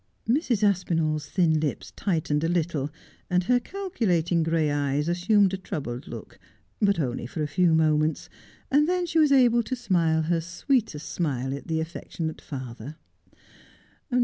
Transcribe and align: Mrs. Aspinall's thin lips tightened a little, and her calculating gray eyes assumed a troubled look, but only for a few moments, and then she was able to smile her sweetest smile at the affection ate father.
Mrs. 0.27 0.63
Aspinall's 0.67 1.27
thin 1.27 1.59
lips 1.59 1.93
tightened 1.95 2.43
a 2.43 2.47
little, 2.49 2.89
and 3.29 3.43
her 3.43 3.59
calculating 3.59 4.41
gray 4.41 4.71
eyes 4.71 5.07
assumed 5.07 5.53
a 5.53 5.57
troubled 5.57 6.07
look, 6.07 6.39
but 6.79 6.99
only 6.99 7.27
for 7.27 7.43
a 7.43 7.47
few 7.47 7.75
moments, 7.75 8.27
and 8.71 8.89
then 8.89 9.05
she 9.05 9.19
was 9.19 9.31
able 9.31 9.61
to 9.61 9.75
smile 9.75 10.23
her 10.23 10.41
sweetest 10.41 11.07
smile 11.07 11.53
at 11.55 11.67
the 11.67 11.79
affection 11.79 12.31
ate 12.31 12.41
father. 12.41 12.95